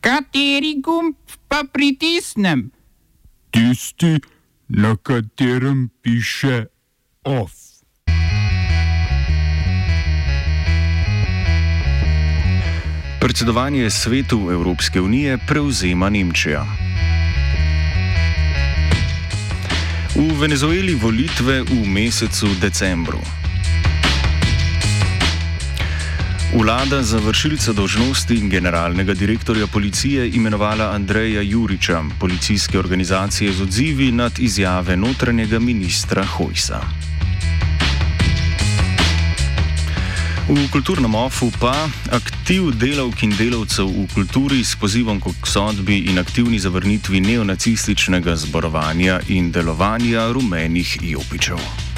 Kateri 0.00 0.80
gumb 0.80 1.14
pa 1.48 1.64
pritisnem? 1.72 2.70
Tisti, 3.50 4.16
na 4.68 4.96
katerem 4.96 5.90
piše 6.02 6.64
OF. 7.24 7.52
Predsedovanje 13.20 13.90
svetu 13.90 14.48
Evropske 14.52 15.00
unije 15.00 15.38
prevzema 15.48 16.08
Nemčija. 16.10 16.64
V 20.16 20.40
Venezueli 20.40 20.94
volitve 20.94 21.62
v 21.62 21.84
mesecu 21.86 22.48
decembru. 22.60 23.20
Vlada 26.54 27.02
za 27.02 27.18
vršilca 27.18 27.72
dožnosti 27.72 28.36
generalnega 28.48 29.14
direktorja 29.14 29.66
policije 29.66 30.30
imenovala 30.30 30.90
Andreja 30.90 31.42
Juriča, 31.42 32.02
policijske 32.20 32.78
organizacije 32.78 33.52
z 33.52 33.62
odzivi 33.62 34.12
nad 34.12 34.38
izjave 34.38 34.96
notranjega 34.96 35.58
ministra 35.58 36.24
Hojsa. 36.24 36.80
V 40.48 40.70
kulturnem 40.72 41.14
ofu 41.14 41.52
pa 41.60 41.88
aktiv 42.10 42.72
delavk 42.74 43.22
in 43.22 43.36
delavcev 43.38 43.86
v 43.86 44.08
kulturi 44.14 44.64
s 44.64 44.74
pozivom 44.76 45.20
k 45.20 45.46
sodbi 45.46 45.98
in 45.98 46.18
aktivni 46.18 46.58
zavrnitvi 46.58 47.20
neonacističnega 47.20 48.36
zborovanja 48.36 49.20
in 49.28 49.52
delovanja 49.52 50.32
rumenih 50.32 50.98
jopičev. 51.02 51.89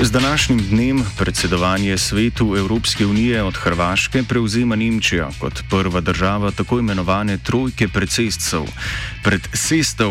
Z 0.00 0.10
današnjim 0.10 0.58
dnem 0.70 1.04
predsedovanje 1.18 1.98
svetu 1.98 2.54
Evropske 2.58 3.06
unije 3.06 3.42
od 3.42 3.56
Hrvaške 3.56 4.22
prevzema 4.22 4.76
Nemčija 4.76 5.30
kot 5.38 5.62
prva 5.70 6.00
država 6.00 6.50
tako 6.50 6.78
imenovane 6.78 7.38
trojke 7.38 7.88
predsedstv, 7.88 8.56
predsedstv, 9.24 10.04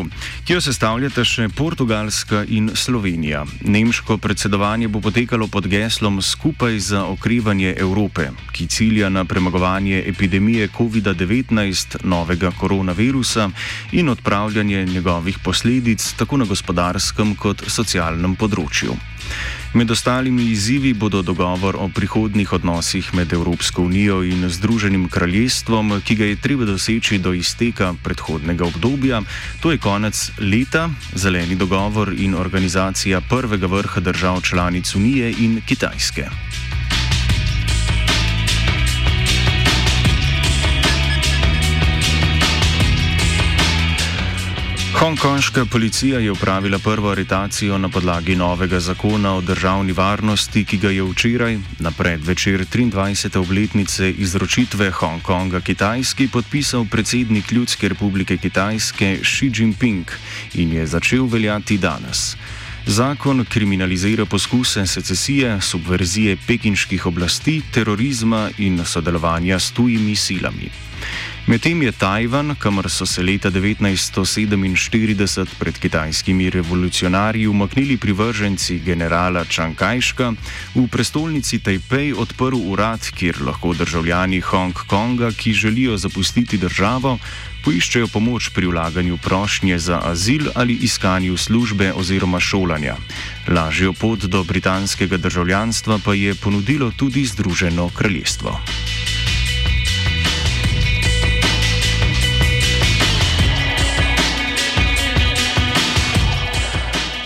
ki 0.46 0.54
jo 0.54 0.62
sestavljata 0.62 1.24
še 1.24 1.50
Portugalska 1.50 2.44
in 2.50 2.72
Slovenija. 2.74 3.46
Nemško 3.62 4.18
predsedovanje 4.18 4.88
bo 4.88 5.02
potekalo 5.02 5.48
pod 5.48 5.68
geslom 5.68 6.22
Skupaj 6.22 6.80
za 6.80 7.06
okrevanje 7.06 7.76
Evrope, 7.78 8.30
ki 8.52 8.68
cilja 8.68 9.10
na 9.10 9.26
premagovanje 9.26 10.04
epidemije 10.08 10.68
COVID-19, 10.68 11.98
novega 12.04 12.52
koronavirusa 12.60 13.50
in 13.92 14.10
odpravljanje 14.10 14.86
njegovih 14.86 15.40
posledic 15.40 16.14
tako 16.18 16.38
na 16.38 16.46
gospodarskem 16.46 17.36
kot 17.36 17.64
socialnem 17.68 18.36
področju. 18.36 18.98
Med 19.76 19.92
ostalimi 19.92 20.44
izzivi 20.44 20.94
bodo 20.94 21.20
dogovor 21.22 21.76
o 21.76 21.90
prihodnih 21.92 22.54
odnosih 22.54 23.10
med 23.14 23.34
Evropsko 23.34 23.82
unijo 23.84 24.22
in 24.24 24.50
Združenim 24.50 25.10
kraljestvom, 25.10 26.02
ki 26.06 26.16
ga 26.16 26.26
je 26.26 26.38
treba 26.40 26.66
doseči 26.66 27.18
do 27.20 27.34
izteka 27.34 27.94
predhodnega 28.04 28.64
obdobja, 28.66 29.22
to 29.60 29.72
je 29.72 29.78
konec 29.78 30.32
leta, 30.40 30.88
zeleni 31.16 31.56
dogovor 31.56 32.14
in 32.18 32.36
organizacija 32.36 33.22
prvega 33.30 33.68
vrha 33.68 34.00
držav 34.00 34.42
članic 34.42 34.96
Unije 34.96 35.36
in 35.40 35.62
Kitajske. 35.68 36.30
Hongkonška 44.96 45.66
policija 45.66 46.20
je 46.20 46.32
upravila 46.32 46.80
prvo 46.80 47.10
aretacijo 47.12 47.78
na 47.78 47.90
podlagi 47.90 48.36
novega 48.36 48.80
zakona 48.80 49.34
o 49.36 49.42
državni 49.42 49.92
varnosti, 49.92 50.66
ki 50.66 50.78
ga 50.78 50.90
je 50.90 51.04
včeraj, 51.04 51.58
na 51.80 51.92
predvečer 51.92 52.66
23. 52.74 53.38
obletnice 53.38 54.12
izročitve 54.12 54.92
Hongkonga 54.92 55.60
Kitajski, 55.60 56.28
podpisal 56.28 56.86
predsednik 56.92 57.52
Ljudske 57.52 57.90
republike 57.90 58.38
Kitajske 58.38 59.20
Xi 59.24 59.52
Jinping 59.56 60.12
in 60.54 60.74
je 60.74 60.88
začel 60.88 61.26
veljati 61.26 61.78
danes. 61.78 62.38
Zakon 62.86 63.46
kriminalizira 63.50 64.26
poskuse 64.26 64.88
secesije, 64.88 65.62
subverzije 65.62 66.38
pekinških 66.48 67.06
oblasti, 67.06 67.62
terorizma 67.72 68.50
in 68.58 68.86
sodelovanja 68.86 69.60
s 69.60 69.72
tujimi 69.72 70.16
silami. 70.16 70.70
Medtem 71.46 71.78
je 71.84 71.92
Tajvan, 71.92 72.56
kamor 72.58 72.90
so 72.90 73.06
se 73.06 73.22
leta 73.22 73.52
1947 73.52 75.46
pred 75.60 75.78
kitajskimi 75.78 76.50
revolucionarji 76.50 77.48
umaknili 77.48 77.98
privrženci 77.98 78.80
generala 78.80 79.46
Čankajška, 79.46 80.34
v 80.76 80.88
prestolnici 80.90 81.60
Tajpej 81.62 82.18
odprl 82.18 82.58
urad, 82.58 83.06
kjer 83.14 83.46
lahko 83.46 83.74
državljani 83.78 84.42
Hongkonga, 84.42 85.30
ki 85.38 85.54
želijo 85.54 85.98
zapustiti 85.98 86.58
državo, 86.58 87.20
poiščejo 87.62 88.08
pomoč 88.10 88.50
pri 88.50 88.66
vlaganju 88.66 89.18
prošnje 89.22 89.78
za 89.80 90.02
azil 90.02 90.50
ali 90.56 90.74
iskanju 90.82 91.38
službe 91.38 91.94
oziroma 91.94 92.40
šolanja. 92.40 92.98
Lažjo 93.48 93.94
pot 93.94 94.26
do 94.26 94.44
britanskega 94.44 95.18
državljanstva 95.18 96.00
pa 96.06 96.14
je 96.14 96.36
ponudilo 96.36 96.92
tudi 96.98 97.26
Združeno 97.26 97.90
kraljestvo. 97.94 98.58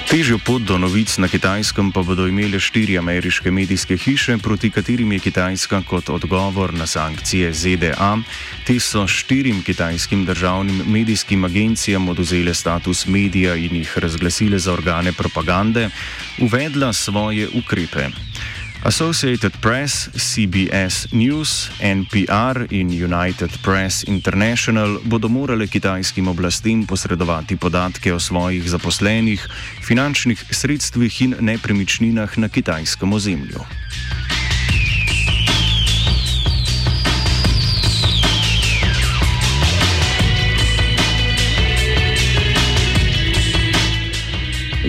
Težjo 0.10 0.40
pot 0.42 0.64
do 0.66 0.74
novic 0.82 1.12
na 1.22 1.28
kitajskem 1.30 1.92
pa 1.94 2.02
bodo 2.02 2.26
imele 2.26 2.58
štiri 2.58 2.96
ameriške 2.98 3.52
medijske 3.54 3.94
hiše, 3.94 4.40
proti 4.42 4.72
katerim 4.74 5.12
je 5.14 5.20
Kitajska 5.20 5.84
kot 5.86 6.10
odgovor 6.10 6.74
na 6.74 6.88
sankcije 6.90 7.54
ZDA. 7.54 8.18
Te 8.66 8.80
so 8.80 9.06
štirim 9.08 9.62
kitajskim 9.62 10.26
državnim 10.26 10.82
medijskim 10.90 11.46
agencijam 11.46 12.10
oduzele 12.10 12.54
status 12.54 13.06
medija 13.06 13.54
in 13.56 13.76
jih 13.76 13.98
razglasile 13.98 14.60
za 14.60 14.74
organe 14.74 15.14
propagande, 15.14 15.90
uvedla 16.42 16.94
svoje 16.94 17.46
ukrepe. 17.54 18.10
Associated 18.84 19.52
Press, 19.60 20.08
CBS 20.16 21.12
News, 21.12 21.68
NPR 21.84 22.72
in 22.72 22.88
United 22.88 23.52
Press 23.62 24.04
International 24.08 25.00
bodo 25.04 25.28
morale 25.28 25.68
kitajskim 25.68 26.28
oblastem 26.28 26.86
posredovati 26.88 27.58
podatke 27.58 28.14
o 28.14 28.20
svojih 28.20 28.64
zaposlenih, 28.70 29.48
finančnih 29.84 30.46
sredstvih 30.52 31.22
in 31.22 31.36
nepremičninah 31.40 32.38
na 32.38 32.48
kitajskem 32.48 33.14
ozemlju. 33.14 33.60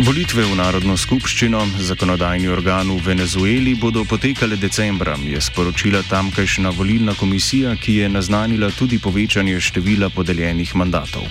Volitve 0.00 0.46
v 0.48 0.56
Narodno 0.56 0.94
skupščino, 0.96 1.60
zakonodajni 1.84 2.48
organ 2.48 2.88
v 2.88 3.02
Venezueli, 3.04 3.74
bodo 3.76 4.00
potekale 4.08 4.56
decembra, 4.56 5.12
je 5.20 5.36
sporočila 5.36 6.00
tamkajšnja 6.08 6.72
volilna 6.72 7.12
komisija, 7.12 7.74
ki 7.76 8.00
je 8.00 8.08
naznanila 8.08 8.70
tudi 8.72 8.96
povečanje 8.96 9.60
števila 9.60 10.08
podeljenih 10.08 10.72
mandatov. 10.72 11.28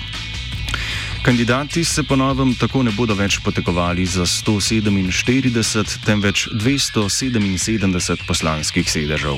Kandidati 1.22 1.84
se 1.84 2.04
ponovem 2.04 2.54
tako 2.56 2.84
ne 2.84 2.92
bodo 2.96 3.14
več 3.14 3.40
potekovali 3.44 4.06
za 4.06 4.24
147, 4.26 5.98
temveč 6.06 6.48
277 6.54 8.24
poslanskih 8.28 8.92
sedežev. 8.92 9.36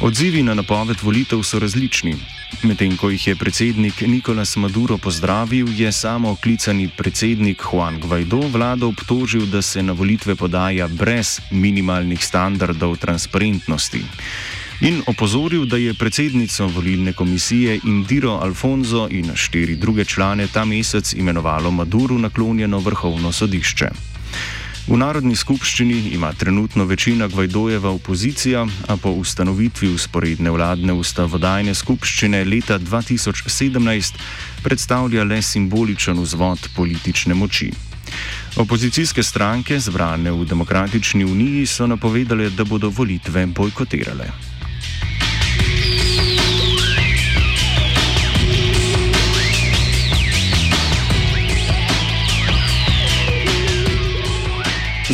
Odzivi 0.00 0.42
na 0.42 0.54
napoved 0.54 1.02
volitev 1.02 1.42
so 1.42 1.58
različni. 1.58 2.14
Medtem 2.62 2.96
ko 2.96 3.10
jih 3.10 3.26
je 3.26 3.36
predsednik 3.36 4.00
Nikolas 4.06 4.56
Maduro 4.56 4.98
pozdravil, 4.98 5.68
je 5.74 5.92
samo 5.92 6.36
klicani 6.36 6.88
predsednik 6.88 7.62
Juan 7.72 7.98
Guaido 8.00 8.40
vlado 8.54 8.88
obtožil, 8.88 9.46
da 9.46 9.62
se 9.62 9.82
na 9.82 9.92
volitve 9.92 10.34
podaja 10.34 10.88
brez 10.88 11.40
minimalnih 11.50 12.24
standardov 12.24 12.96
transparentnosti. 12.96 14.04
In 14.80 15.02
opozoril, 15.06 15.64
da 15.66 15.76
je 15.76 15.94
predsednico 15.94 16.66
volilne 16.66 17.12
komisije 17.12 17.80
Indiro 17.84 18.38
Alfonso 18.42 19.08
in 19.10 19.32
štiri 19.34 19.76
druge 19.76 20.04
člane 20.04 20.46
ta 20.46 20.64
mesec 20.64 21.12
imenovalo 21.12 21.70
Maduro 21.70 22.18
naklonjeno 22.18 22.78
vrhovno 22.78 23.32
sodišče. 23.32 23.88
V 24.86 24.96
Narodni 24.96 25.36
skupščini 25.36 26.14
ima 26.14 26.32
trenutno 26.32 26.84
večina 26.84 27.26
Gvajdojeva 27.26 27.90
opozicija, 27.90 28.66
a 28.86 28.96
po 28.96 29.10
ustanovitvi 29.10 29.88
usporedne 29.88 30.50
vladne 30.50 30.92
ustavodajne 30.92 31.74
skupščine 31.74 32.44
leta 32.44 32.78
2017 32.78 34.14
predstavlja 34.62 35.24
le 35.24 35.42
simboličen 35.42 36.22
vzvod 36.22 36.68
politične 36.76 37.34
moči. 37.34 37.72
Opozicijske 38.56 39.22
stranke, 39.22 39.80
zbrane 39.80 40.30
v 40.32 40.46
Demokratični 40.46 41.24
uniji, 41.24 41.66
so 41.66 41.86
napovedale, 41.86 42.50
da 42.50 42.64
bodo 42.64 42.88
volitve 42.88 43.46
bojkotirale. 43.46 44.30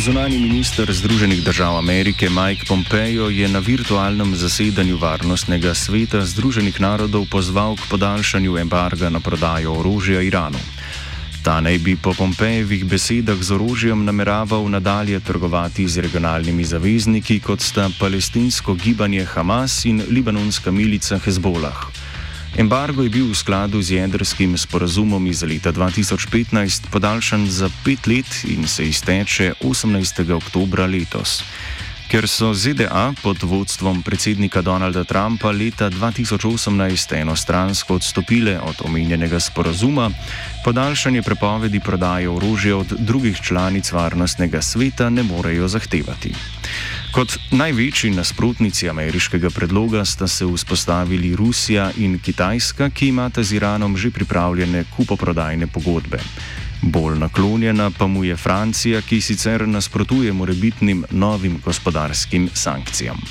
Zunani 0.05 0.37
minister 0.37 0.93
Združenih 0.93 1.43
držav 1.43 1.77
Amerike 1.77 2.29
Mike 2.29 2.65
Pompeo 2.67 3.29
je 3.29 3.47
na 3.47 3.59
virtualnem 3.59 4.35
zasedanju 4.35 4.97
Varnostnega 4.97 5.73
sveta 5.73 6.21
Združenih 6.21 6.81
narodov 6.81 7.25
pozval 7.25 7.73
k 7.75 7.89
podaljšanju 7.89 8.57
embarga 8.57 9.09
na 9.09 9.19
prodajo 9.19 9.73
orožja 9.73 10.21
Iranu. 10.21 10.61
Ta 11.43 11.57
naj 11.61 11.77
bi 11.77 11.97
po 11.97 12.13
Pompejevih 12.13 12.85
besedah 12.85 13.41
z 13.41 13.57
orožjem 13.57 14.05
nameraval 14.05 14.69
nadalje 14.69 15.19
trgovati 15.19 15.87
z 15.89 16.05
regionalnimi 16.05 16.63
zavezniki, 16.63 17.39
kot 17.39 17.61
sta 17.61 17.89
palestinsko 17.99 18.77
gibanje 18.77 19.25
Hamas 19.25 19.85
in 19.85 20.05
libanonska 20.09 20.71
milica 20.71 21.17
Hezbolah. 21.17 22.04
Embargo 22.55 23.03
je 23.03 23.11
bil 23.11 23.27
v 23.27 23.35
skladu 23.35 23.83
z 23.83 23.99
jedrskim 23.99 24.55
sporazumom 24.55 25.19
iz 25.27 25.43
leta 25.43 25.75
2015 25.75 26.87
podaljšan 26.87 27.51
za 27.51 27.67
pet 27.83 28.07
let 28.07 28.47
in 28.47 28.63
se 28.63 28.87
izteče 28.87 29.59
18. 29.59 30.31
oktober 30.31 30.87
letos. 30.87 31.43
Ker 32.07 32.31
so 32.31 32.53
ZDA 32.55 33.11
pod 33.19 33.43
vodstvom 33.43 33.99
predsednika 34.07 34.61
Donalda 34.63 35.03
Trumpa 35.03 35.51
leta 35.51 35.91
2018 35.91 37.19
enostransko 37.19 37.99
odstopile 37.99 38.55
od 38.59 38.87
omenjenega 38.87 39.39
sporazuma, 39.39 40.11
podaljšanje 40.63 41.21
prepovedi 41.21 41.79
prodaje 41.79 42.29
orožja 42.29 42.77
od 42.77 42.87
drugih 42.87 43.35
članic 43.41 43.91
varnostnega 43.91 44.61
sveta 44.61 45.09
ne 45.09 45.23
morejo 45.23 45.67
zahtevati. 45.67 46.31
Kot 47.15 47.37
največji 47.55 48.09
nasprotnici 48.11 48.89
ameriškega 48.91 49.47
predloga 49.49 50.01
sta 50.05 50.27
se 50.27 50.45
vzpostavili 50.45 51.35
Rusija 51.35 51.91
in 51.97 52.17
Kitajska, 52.19 52.89
ki 52.89 53.07
imata 53.07 53.43
z 53.43 53.55
Iranom 53.55 53.95
že 53.97 54.11
pripravljene 54.11 54.83
kupoprodajne 54.97 55.67
pogodbe. 55.67 56.19
Bolj 56.81 57.15
naklonjena 57.19 57.87
pa 57.97 58.07
mu 58.07 58.23
je 58.23 58.35
Francija, 58.35 59.01
ki 59.01 59.21
sicer 59.21 59.63
nasprotuje 59.67 60.33
morebitnim 60.33 61.05
novim 61.11 61.55
gospodarskim 61.65 62.49
sankcijam. 62.53 63.21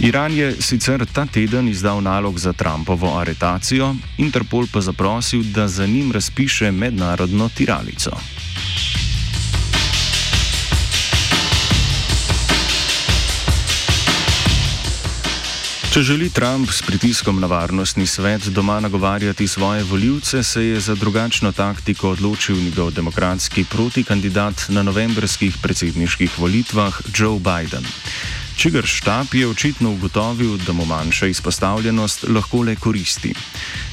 Iran 0.00 0.36
je 0.36 0.52
sicer 0.60 1.06
ta 1.12 1.24
teden 1.26 1.68
izdal 1.68 2.02
nalog 2.02 2.38
za 2.38 2.52
Trumpovo 2.52 3.16
aretacijo, 3.18 3.94
Interpol 4.18 4.66
pa 4.72 4.80
zaprosil, 4.80 5.42
da 5.42 5.68
za 5.68 5.86
njim 5.86 6.12
razpiše 6.12 6.70
mednarodno 6.72 7.48
tiralico. 7.48 8.10
Če 15.90 16.04
želi 16.06 16.28
Trump 16.30 16.70
s 16.70 16.84
pritiskom 16.86 17.40
na 17.42 17.48
varnostni 17.50 18.04
svet 18.06 18.44
doma 18.54 18.76
nagovarjati 18.80 19.48
svoje 19.48 19.82
voljivce, 19.82 20.42
se 20.42 20.62
je 20.64 20.80
za 20.80 20.94
drugačno 20.94 21.50
taktiko 21.52 22.12
odločil 22.14 22.60
njegov 22.62 22.92
demokratski 22.94 23.64
protikandidat 23.64 24.68
na 24.68 24.84
novembrskih 24.86 25.56
predsedniških 25.62 26.38
volitvah 26.38 27.00
Joe 27.18 27.40
Biden. 27.42 27.82
Čigar 28.56 28.86
štab 28.86 29.34
je 29.34 29.48
očitno 29.48 29.90
ugotovil, 29.90 30.56
da 30.66 30.72
mu 30.72 30.86
manjša 30.86 31.26
izpostavljenost 31.26 32.24
lahko 32.28 32.62
le 32.62 32.76
koristi. 32.76 33.34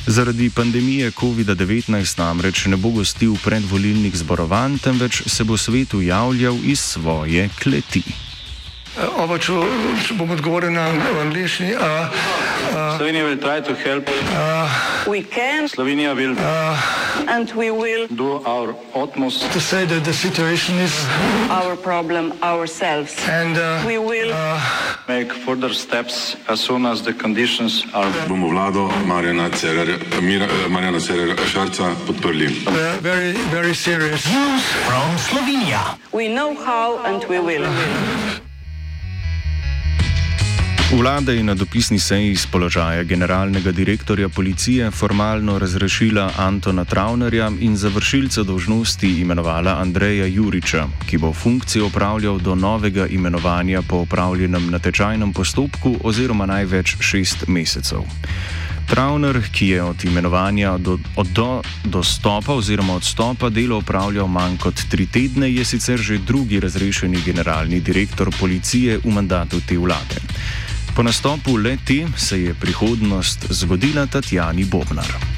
Zaradi 0.05 0.49
pandemije 0.49 1.11
COVID-19 1.11 2.19
namreč 2.19 2.65
ne 2.65 2.77
bo 2.77 2.93
gostil 2.93 3.33
predvolilnih 3.43 4.17
zborovanj, 4.17 4.77
temveč 4.77 5.23
se 5.25 5.43
bo 5.43 5.57
svetu 5.57 6.01
javljal 6.01 6.61
iz 6.63 6.79
svoje 6.79 7.49
kleti. 7.63 8.26
Oba, 8.97 9.37
če, 9.37 9.53
če 10.07 10.15
bom 10.17 10.31
odgovoril 10.33 10.71
na 10.73 10.87
angliški. 11.21 11.75
Uh, 11.77 12.09
uh, 12.73 12.97
Slovenija 12.97 13.25
will 13.27 13.37
try 13.37 13.61
to 13.61 13.75
help. 13.75 14.09
uh, 14.09 15.05
We 15.07 15.21
can 15.21 15.67
Slovenija 15.69 16.15
will 16.15 16.33
and 17.29 17.51
we 17.53 17.69
will 17.71 18.07
do 18.07 18.41
our 18.45 18.73
utmost 18.95 19.51
to 19.53 19.59
say 19.59 19.85
that 19.85 20.03
the 20.03 20.13
situation 20.13 20.75
is, 20.79 20.93
our 21.49 21.75
problem 21.75 22.33
ourselves. 22.41 23.13
and 23.29 23.57
uh, 23.57 23.83
We 23.85 23.97
will 23.97 24.33
make 25.07 25.31
further 25.45 25.73
steps 25.73 26.35
as 26.49 26.59
soon 26.59 26.85
as 26.85 27.01
the 27.03 27.13
conditions 27.13 27.85
are 27.93 28.09
bomo 28.27 28.49
vlado 28.49 28.89
Marjana 29.05 29.49
Cererja, 29.53 29.97
Mira, 30.21 30.47
Marjana 30.69 30.99
Cererja 30.99 31.35
Šarca 31.45 31.93
podprli. 32.07 32.49
we're 32.65 32.97
very, 33.01 33.31
very 33.53 33.73
serious. 33.75 34.25
we 36.11 36.27
know 36.27 36.55
how 36.55 36.97
and 37.05 37.23
we 37.29 37.39
will. 37.39 37.65
Vlada 40.91 41.31
je 41.31 41.43
na 41.43 41.53
dopisni 41.53 41.99
seji 41.99 42.31
iz 42.31 42.45
položaja 42.45 43.03
generalnega 43.03 43.71
direktorja 43.71 44.29
policije 44.29 44.91
formalno 44.91 45.59
razrešila 45.59 46.31
Antona 46.37 46.85
Travnerja 46.85 47.51
in 47.59 47.75
za 47.77 47.89
vršilca 47.89 48.43
dožnosti 48.43 49.07
imenovala 49.07 49.81
Andreja 49.81 50.25
Juriča, 50.25 50.87
ki 51.09 51.17
bo 51.17 51.33
funkcijo 51.33 51.85
opravljal 51.85 52.39
do 52.39 52.55
novega 52.55 53.07
imenovanja 53.07 53.81
po 53.81 53.95
opravljenem 53.95 54.71
natečajnem 54.71 55.33
postopku 55.33 55.95
oziroma 56.03 56.45
največ 56.45 56.95
šest 56.99 57.47
mesecev. 57.47 58.01
Travner, 58.87 59.41
ki 59.51 59.67
je 59.67 59.83
od 59.83 60.05
imenovanja 60.05 60.77
do, 60.77 60.99
od 61.15 61.27
do 61.27 61.61
dostopa 61.83 62.53
oziroma 62.53 62.95
odstopa 62.95 63.49
delo 63.49 63.77
opravljal 63.77 64.27
manj 64.27 64.57
kot 64.57 64.81
tri 64.89 65.05
tedne, 65.05 65.51
je 65.51 65.65
sicer 65.65 65.99
že 65.99 66.17
drugi 66.17 66.59
razrešeni 66.59 67.21
generalni 67.25 67.79
direktor 67.79 68.31
policije 68.39 68.97
v 69.03 69.11
mandatu 69.11 69.59
te 69.67 69.77
vlade. 69.77 70.23
Po 70.97 71.03
nastopu 71.03 71.57
le 71.57 71.77
te 71.85 72.07
se 72.17 72.41
je 72.41 72.53
prihodnost 72.53 73.45
zgodila 73.49 74.07
Tatjani 74.09 74.65
Bobnar. 74.65 75.36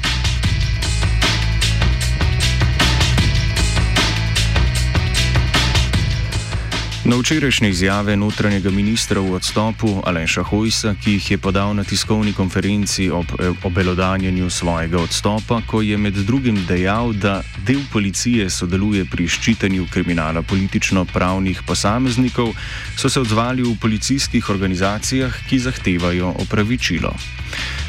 Na 7.04 7.16
včerajšnje 7.16 7.68
izjave 7.68 8.16
notranjega 8.16 8.70
ministra 8.70 9.20
v 9.20 9.32
odstopu 9.32 10.02
Aleša 10.04 10.42
Hojsa, 10.42 10.92
ki 11.00 11.14
jih 11.16 11.30
je 11.30 11.38
podal 11.38 11.72
na 11.74 11.84
tiskovni 11.84 12.32
konferenci 12.36 13.08
ob 13.10 13.24
obelodanjenju 13.64 14.50
svojega 14.50 15.00
odstopa, 15.00 15.62
ko 15.66 15.80
je 15.80 15.96
med 15.96 16.14
drugim 16.14 16.60
dejal, 16.68 17.12
da 17.12 17.40
del 17.64 17.80
policije 17.92 18.50
sodeluje 18.50 19.06
pri 19.08 19.28
ščitenju 19.28 19.88
kriminala 19.88 20.42
politično-pravnih 20.42 21.62
posameznikov, 21.66 22.52
so 22.96 23.08
se 23.08 23.20
odzvali 23.20 23.62
v 23.62 23.78
policijskih 23.80 24.50
organizacijah, 24.50 25.32
ki 25.48 25.58
zahtevajo 25.58 26.34
opravičilo. 26.44 27.16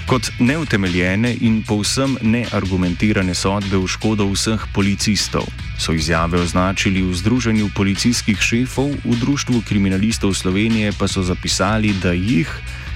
Kot 0.07 0.31
neutemeljene 0.39 1.36
in 1.42 1.62
povsem 1.63 2.18
neargumentirane 2.21 3.36
sodbe 3.36 3.77
v 3.77 3.88
škodo 3.88 4.27
vseh 4.33 4.65
policistov 4.74 5.45
so 5.80 5.94
izjave 5.94 6.42
označili 6.42 7.01
v 7.01 7.13
Združenju 7.15 7.69
policijskih 7.75 8.38
šefov, 8.38 8.92
v 9.06 9.15
Društvu 9.21 9.62
kriminalistov 9.68 10.33
Slovenije 10.33 10.92
pa 10.98 11.07
so 11.07 11.24
zapisali, 11.24 11.94
da 12.01 12.12
jih 12.12 12.49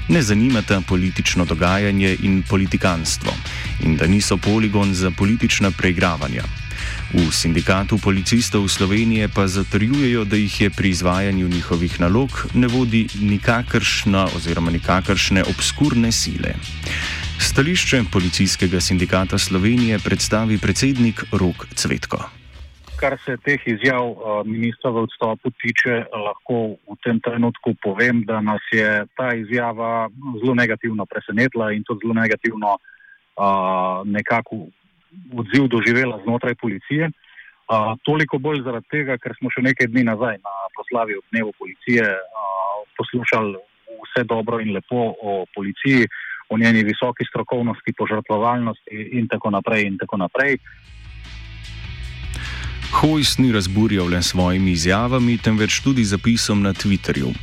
ne 0.09 0.21
zanimata 0.21 0.81
politično 0.81 1.45
dogajanje 1.45 2.17
in 2.23 2.43
politikanstvo 2.43 3.33
in 3.83 3.97
da 3.97 4.07
niso 4.07 4.37
poligon 4.37 4.93
za 4.93 5.11
politična 5.11 5.71
preigravanja. 5.71 6.64
V 7.13 7.29
sindikatu 7.29 8.01
policistov 8.01 8.65
Slovenije 8.65 9.29
pa 9.29 9.45
zatrjujejo, 9.47 10.25
da 10.25 10.35
jih 10.35 10.61
je 10.61 10.69
pri 10.69 10.89
izvajanju 10.89 11.47
njihovih 11.47 12.01
nalog 12.01 12.29
ne 12.53 12.67
vodi 12.67 13.07
nikakršna 13.21 14.25
oziroma 14.35 14.71
nikakršne 14.71 15.43
obskurne 15.43 16.11
sile. 16.11 16.57
Stališče 17.39 18.01
policijskega 18.13 18.81
sindikata 18.81 19.37
Slovenije 19.37 19.99
predstavi 20.05 20.57
predsednik 20.57 21.23
Rok 21.31 21.67
Cvetko. 21.75 22.17
Kar 22.97 23.17
se 23.25 23.37
teh 23.37 23.61
izjav 23.65 24.09
uh, 24.09 24.17
ministra 24.45 24.89
v 24.89 25.05
odstopu 25.05 25.51
tiče, 25.61 26.09
lahko 26.09 26.79
v 26.89 26.95
tem 27.03 27.19
trenutku 27.19 27.75
povem, 27.83 28.23
da 28.25 28.41
nas 28.41 28.63
je 28.73 29.05
ta 29.17 29.33
izjava 29.35 30.09
zelo 30.41 30.55
negativno 30.55 31.05
presenetila 31.05 31.71
in 31.71 31.83
tudi 31.83 32.07
zelo 32.07 32.13
negativno 32.17 32.77
uh, 32.77 34.01
nekako 34.07 34.71
odziv 35.33 35.67
doživela 35.67 36.19
znotraj 36.23 36.55
policije. 36.55 37.09
Uh, 37.65 37.97
toliko 38.05 38.37
bolj 38.37 38.61
zaradi 38.61 38.85
tega, 38.93 39.17
ker 39.17 39.33
smo 39.39 39.49
še 39.49 39.63
nekaj 39.65 39.89
dni 39.89 40.03
nazaj 40.05 40.37
na 40.37 40.53
proslavi 40.77 41.17
ob 41.17 41.25
dnevu 41.33 41.53
policije 41.57 42.05
uh, 42.05 42.83
poslušali 42.97 43.57
vse 44.05 44.23
dobro 44.23 44.59
in 44.61 44.73
lepo 44.75 45.13
o 45.21 45.45
policiji, 45.55 46.05
o 46.49 46.57
njeni 46.57 46.83
visoki 46.85 47.25
strokovnosti, 47.25 47.93
požrtvovalnosti 47.97 49.09
in 49.17 49.27
tako 49.27 49.49
naprej. 49.49 49.87
In 49.87 49.97
tako 49.97 50.17
naprej. 50.17 50.59
Hojs 52.95 53.37
ni 53.37 53.51
razburjal 53.51 54.07
le 54.07 54.21
svojimi 54.21 54.71
izjavami, 54.71 55.37
temveč 55.37 55.79
tudi 55.83 56.03
zapisom 56.03 56.61
na 56.61 56.73
Twitterju. 56.73 57.33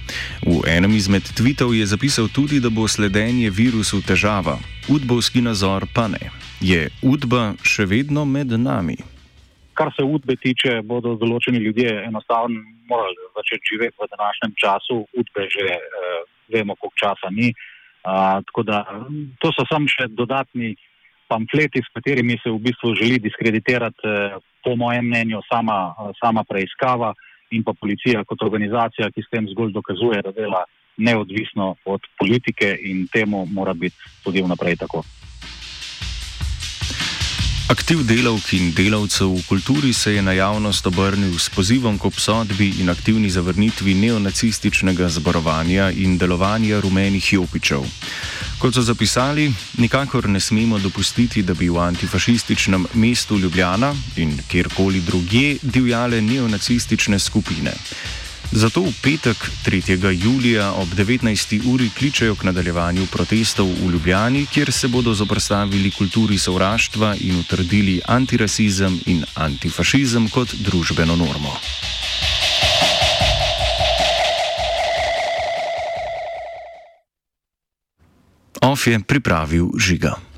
V 0.46 0.62
enem 0.66 0.94
izmed 0.96 1.22
tweetov 1.22 1.74
je 1.76 1.86
zapisal 1.86 2.28
tudi, 2.32 2.60
da 2.60 2.70
bo 2.70 2.88
sledenje 2.88 3.50
virusu 3.50 4.00
težava, 4.00 4.56
udbovski 4.88 5.42
nazor 5.42 5.84
pa 5.94 6.08
ne. 6.08 6.41
Je 6.62 6.86
udba 7.02 7.56
še 7.66 7.88
vedno 7.90 8.22
med 8.24 8.52
nami? 8.54 8.94
Kar 9.74 9.90
se 9.96 10.04
udbe 10.06 10.36
tiče, 10.38 10.78
bodo 10.86 11.16
določeni 11.18 11.58
ljudje 11.58 11.90
enostavno 12.06 12.60
morali 12.86 13.16
začeti 13.34 13.72
živeti 13.72 13.98
v 13.98 14.08
današnjem 14.12 14.52
času. 14.62 14.96
Udbe 15.10 15.46
že 15.50 15.66
eh, 15.74 16.20
vemo, 16.54 16.76
koliko 16.78 16.98
časa 17.02 17.30
ni. 17.34 17.50
Uh, 18.02 18.42
tako 18.42 18.62
da 18.66 18.82
to 19.38 19.52
so 19.54 19.62
samo 19.70 19.86
še 19.86 20.08
dodatni 20.10 20.74
pamfleti, 21.30 21.78
s 21.78 21.90
katerimi 21.94 22.34
se 22.42 22.50
v 22.50 22.58
bistvu 22.58 22.96
želi 22.98 23.20
diskreditirati, 23.22 24.02
eh, 24.02 24.38
po 24.62 24.74
mojem 24.76 25.06
mnenju, 25.06 25.42
sama, 25.46 25.94
sama 26.18 26.42
preiskava 26.44 27.12
in 27.54 27.62
pa 27.62 27.74
policija 27.78 28.24
kot 28.26 28.42
organizacija, 28.42 29.10
ki 29.14 29.22
s 29.22 29.30
tem 29.30 29.46
zgolj 29.54 29.72
dokazuje, 29.74 30.22
da 30.22 30.34
dela 30.34 30.64
neodvisno 30.98 31.74
od 31.86 32.06
politike 32.18 32.74
in 32.90 33.06
temu 33.06 33.46
mora 33.46 33.74
biti 33.74 33.96
tudi 34.24 34.42
vnaprej 34.42 34.76
tako. 34.82 35.02
Aktiv 37.72 38.02
delavk 38.04 38.50
in 38.52 38.74
delavcev 38.76 39.30
v 39.32 39.42
kulturi 39.48 39.92
se 39.96 40.12
je 40.12 40.22
na 40.22 40.32
javnost 40.36 40.86
obrnil 40.86 41.38
s 41.38 41.48
pozivom 41.48 41.96
k 41.98 42.04
obsodbi 42.04 42.68
in 42.84 42.90
aktivni 42.92 43.30
zavrnitvi 43.30 43.94
neonacističnega 43.94 45.08
zborovanja 45.08 45.88
in 45.90 46.18
delovanja 46.18 46.80
rumenih 46.84 47.32
jopičev. 47.32 47.86
Kot 48.60 48.74
so 48.74 48.84
zapisali, 48.84 49.48
nikakor 49.80 50.28
ne 50.28 50.40
smemo 50.40 50.78
dopustiti, 50.78 51.42
da 51.42 51.54
bi 51.54 51.70
v 51.72 51.80
antifašističnem 51.80 52.86
mestu 52.92 53.38
Ljubljana 53.38 53.94
in 54.16 54.36
kjerkoli 54.48 55.00
drugje 55.00 55.56
divjale 55.62 56.20
neonacistične 56.20 57.18
skupine. 57.18 57.72
Zato 58.52 58.84
v 58.84 58.92
petek 59.00 59.36
3. 59.64 60.12
julija 60.12 60.72
ob 60.76 60.88
19. 60.92 61.72
uri 61.72 61.88
kličejo 61.88 62.36
k 62.36 62.44
nadaljevanju 62.44 63.06
protestov 63.08 63.64
v 63.64 63.96
Ljubljani, 63.96 64.46
kjer 64.46 64.72
se 64.72 64.88
bodo 64.88 65.14
zoprstavili 65.14 65.90
kulturi 65.90 66.38
sovraštva 66.38 67.16
in 67.20 67.40
utrdili 67.40 68.00
antirasizem 68.04 69.00
in 69.06 69.24
antifašizem 69.34 70.28
kot 70.28 70.52
družbeno 70.54 71.16
normo. 71.16 71.56
OF 78.60 78.86
je 78.86 79.00
pripravil 79.00 79.72
žiga. 79.78 80.31